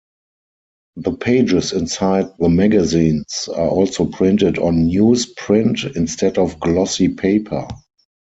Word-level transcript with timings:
The 0.95 1.11
pages 1.11 1.73
inside 1.73 2.35
the 2.39 2.49
magazines 2.49 3.47
are 3.55 3.67
also 3.69 4.05
printed 4.07 4.57
on 4.57 4.89
newsprint 4.89 5.95
instead 5.95 6.39
of 6.39 6.59
glossy 6.59 7.09
paper. 7.09 7.67